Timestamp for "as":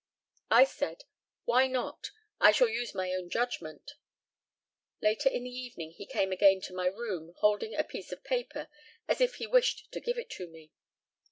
9.07-9.21